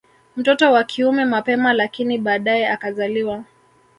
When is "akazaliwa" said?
2.69-3.43